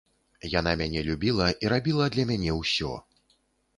Яна 0.59 0.71
мяне 0.79 1.03
любіла 1.09 1.51
і 1.65 1.71
рабіла 1.75 2.05
для 2.17 2.27
мяне 2.33 2.59
ўсё. 2.65 2.91